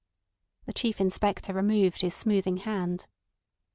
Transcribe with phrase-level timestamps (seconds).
[0.65, 3.05] The Chief Inspector removed his smoothing hand.